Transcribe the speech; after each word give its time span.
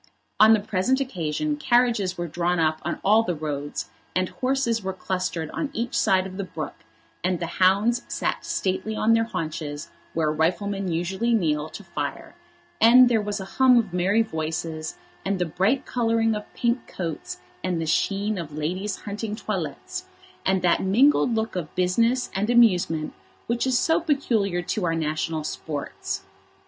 On 0.39 0.53
the 0.55 0.59
present 0.59 0.99
occasion 0.99 1.57
carriages 1.57 2.17
were 2.17 2.27
drawn 2.27 2.59
up 2.59 2.81
on 2.83 2.99
all 3.03 3.21
the 3.21 3.35
roads, 3.35 3.91
and 4.15 4.29
horses 4.29 4.81
were 4.81 4.93
clustered 4.93 5.51
on 5.51 5.69
each 5.73 5.95
side 5.95 6.25
of 6.25 6.37
the 6.37 6.43
brook, 6.43 6.73
and 7.23 7.39
the 7.39 7.45
hounds 7.61 8.01
sat 8.07 8.43
stately 8.43 8.95
on 8.95 9.13
their 9.13 9.25
haunches 9.25 9.91
where 10.15 10.31
riflemen 10.31 10.87
usually 10.91 11.35
kneel 11.35 11.69
to 11.69 11.83
fire, 11.83 12.33
and 12.81 13.09
there 13.09 13.21
was 13.21 13.39
a 13.39 13.45
hum 13.45 13.77
of 13.77 13.93
merry 13.93 14.23
voices, 14.23 14.97
and 15.23 15.37
the 15.37 15.45
bright 15.45 15.85
colouring 15.85 16.33
of 16.33 16.51
pink 16.55 16.87
coats, 16.87 17.37
and 17.63 17.79
the 17.79 17.85
sheen 17.85 18.39
of 18.39 18.57
ladies' 18.57 19.01
hunting 19.01 19.35
toilettes, 19.35 20.05
and 20.43 20.63
that 20.63 20.81
mingled 20.81 21.35
look 21.35 21.55
of 21.55 21.75
business 21.75 22.31
and 22.33 22.49
amusement 22.49 23.13
which 23.45 23.67
is 23.67 23.77
so 23.77 23.99
peculiar 23.99 24.63
to 24.63 24.83
our 24.83 24.95
national 24.95 25.43
sports. 25.43 26.23